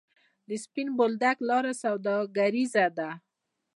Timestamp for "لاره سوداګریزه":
1.49-2.85